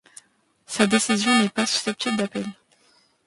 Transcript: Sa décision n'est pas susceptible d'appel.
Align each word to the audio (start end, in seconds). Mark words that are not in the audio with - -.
Sa 0.65 0.87
décision 0.87 1.37
n'est 1.37 1.49
pas 1.49 1.67
susceptible 1.67 2.17
d'appel. 2.17 2.47